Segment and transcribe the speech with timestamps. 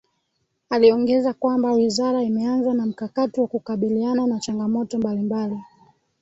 [0.69, 5.57] Aliongeza kwamba Wizara imeanza na mkakati wa kukabiliana na changamoto mbalimbali